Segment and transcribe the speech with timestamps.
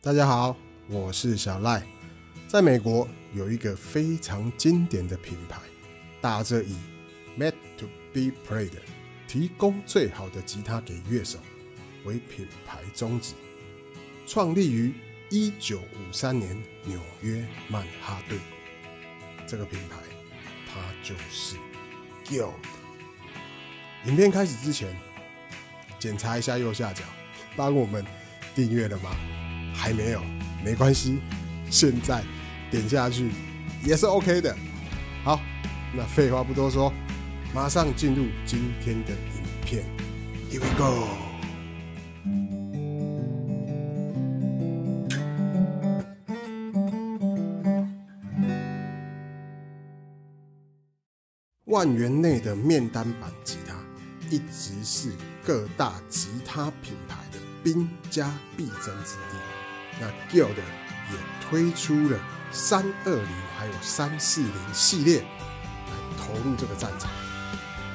[0.00, 1.82] 大家好，我是小赖。
[2.46, 5.58] 在美国有一个非常经典的品牌，
[6.20, 6.76] 打着以
[7.36, 8.70] “made to be played”
[9.26, 11.40] 提供最好的吉他给乐手
[12.04, 13.34] 为品牌宗旨，
[14.24, 14.94] 创立于
[15.30, 18.40] 一九五三年纽约曼哈顿。
[19.48, 19.96] 这个品牌，
[20.72, 21.56] 它就是
[22.24, 22.52] Guild。
[24.04, 24.96] 影片开始之前，
[25.98, 27.02] 检查一下右下角，
[27.56, 28.06] 帮我们
[28.54, 29.10] 订阅了吗？
[29.78, 30.20] 还没有，
[30.64, 31.20] 没关系，
[31.70, 32.20] 现在
[32.68, 33.30] 点下去
[33.84, 34.54] 也是 OK 的。
[35.22, 35.40] 好，
[35.94, 36.92] 那废话不多说，
[37.54, 39.84] 马上进入今天的影片。
[40.50, 41.06] Here we go。
[51.66, 53.74] 万元内的面单版吉他，
[54.28, 55.12] 一直是
[55.44, 59.57] 各大吉他品牌的兵家必争之地。
[60.00, 62.18] 那 Guild 也推出了
[62.50, 67.10] 三二零还有三四零系列来投入这个战场。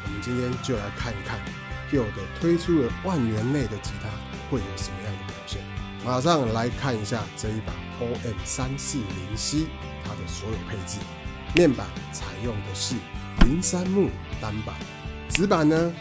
[0.06, 1.40] 我们今天就来看一看
[1.92, 4.10] Guild 推出了万元内的吉他
[4.50, 5.62] 会有什么样的表现。
[6.06, 9.68] 马上来看一下这一把 OM 三四零 C
[10.04, 10.98] 它的所有配置。
[11.56, 12.96] 面板采用的是
[13.46, 14.10] 云杉木
[14.42, 14.76] 单板，
[15.30, 15.94] 指板呢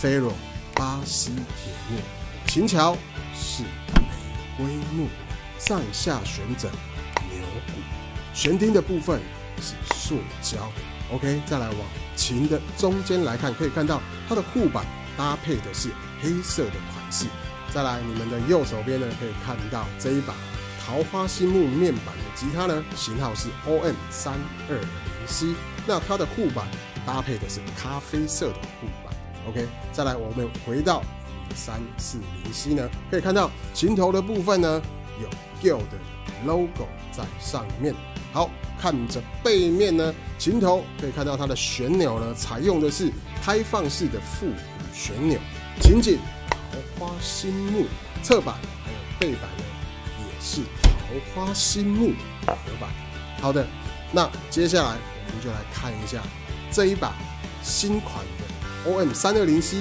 [0.00, 0.32] Ferro
[0.74, 2.00] 巴西铁木，
[2.46, 2.96] 琴桥
[3.34, 3.62] 是
[4.58, 5.08] 玫瑰木。
[5.58, 6.70] 上下旋枕
[7.32, 7.72] 牛骨，
[8.32, 9.20] 悬钉的部分
[9.60, 10.70] 是塑胶。
[11.10, 11.78] OK，再来往
[12.14, 14.86] 琴的中间来看，可以看到它的护板
[15.16, 15.90] 搭配的是
[16.22, 17.26] 黑色的款式。
[17.74, 20.32] 再来，你们的右手边呢，可以看到这一把
[20.86, 24.34] 桃花心木面板的吉他呢，型号是 OM 三
[24.70, 24.88] 二零
[25.26, 25.46] C。
[25.88, 26.68] 那它的护板
[27.04, 29.12] 搭配的是咖啡色的护板。
[29.48, 31.02] OK，再来，我们回到
[31.54, 34.82] 三四零 C 呢，可以看到琴头的部分呢。
[35.20, 35.28] 有
[35.60, 35.98] Guild 的
[36.46, 37.92] logo 在上面。
[38.32, 38.48] 好，
[38.80, 43.10] 看着背面呢，琴头可以看到它的旋钮呢，采用的是
[43.42, 44.54] 开放式的复古
[44.94, 45.36] 旋钮。
[45.80, 47.86] 琴颈桃花心木，
[48.22, 49.64] 侧板还有背板呢，
[50.20, 51.00] 也是桃
[51.34, 52.12] 花心木
[52.46, 52.88] 合板。
[53.40, 53.66] 好的，
[54.12, 54.90] 那接下来
[55.26, 56.22] 我们就来看一下
[56.70, 57.12] 这一把
[57.60, 59.78] 新款的 OM 三二零 C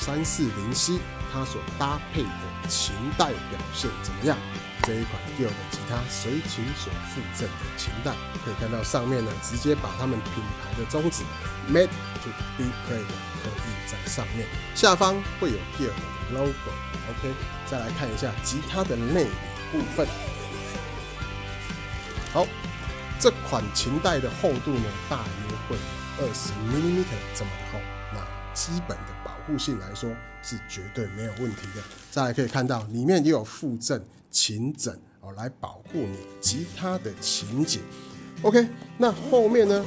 [0.00, 0.98] 三四零 C，
[1.30, 4.36] 它所搭配的琴带表现怎么样？
[4.82, 8.12] 这一款 Gill 的吉他随琴所附赠的琴带，
[8.42, 11.22] 可以看到上面呢，直接把他们品牌的宗旨
[11.68, 11.90] Made
[12.24, 13.04] to be played
[13.42, 14.48] 刻印在上面。
[14.74, 16.50] 下方会有 Gill 的 logo。
[17.10, 17.34] OK，
[17.66, 19.30] 再来看一下吉他的内里
[19.70, 20.06] 部分。
[22.32, 22.46] 好，
[23.18, 25.76] 这款琴带的厚度呢，大约会
[26.20, 27.80] 二十 mmeter 这么的厚。
[28.14, 28.20] 那
[28.54, 29.12] 基本的
[29.50, 30.08] 护性来说，
[30.42, 31.82] 是绝对没有问题的。
[32.10, 34.00] 再来可以看到里面也有附赠。
[34.32, 37.82] 琴枕哦，来保护你吉他的琴颈。
[38.42, 38.64] OK，
[38.96, 39.84] 那后面呢？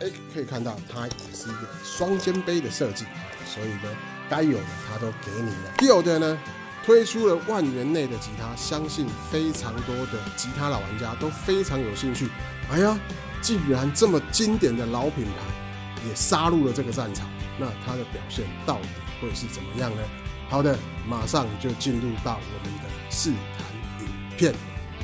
[0.00, 3.04] 哎，可以看到它也是一个双肩背的设计，
[3.44, 3.94] 所以呢，
[4.30, 5.74] 该有的它都给你了。
[5.82, 6.38] 有的呢，
[6.82, 12.30] 推出了万元内的吉他，相信非常多的吉他老玩家都非常有兴趣。
[12.70, 12.98] 哎呀，
[13.42, 18.88] 竟然这么经典的老品牌也杀入了这个战场，那它的表现到底
[19.20, 20.02] 会是怎么样呢？
[20.48, 23.66] 好的，马上就进入到我们的试弹
[24.00, 24.54] 影片。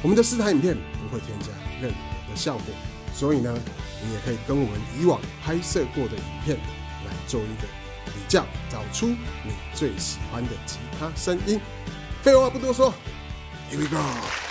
[0.02, 1.46] 我们的试弹影片不会添加
[1.80, 2.66] 任何的效果，
[3.14, 3.54] 所以呢，
[4.02, 6.56] 你也可以跟我们以往拍摄过的影片
[7.04, 7.68] 来做一个
[8.06, 11.60] 比较，找出你最喜欢的吉他声音。
[12.22, 12.92] 废话不多说
[13.70, 14.43] ，Here we go。